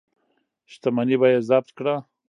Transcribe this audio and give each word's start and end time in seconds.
شتمني 0.71 1.15
به 1.21 1.27
یې 1.33 1.39
ضبط 1.49 1.69
کړه. 1.77 1.95